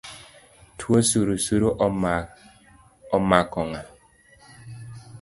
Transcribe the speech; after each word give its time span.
Tuo 0.79 0.99
surusuru 1.09 1.67
omako 3.15 3.61
ng’a? 3.69 3.81